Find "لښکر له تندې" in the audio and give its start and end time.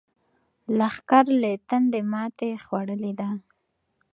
0.77-2.01